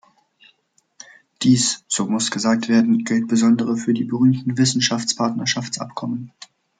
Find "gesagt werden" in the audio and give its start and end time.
2.31-3.03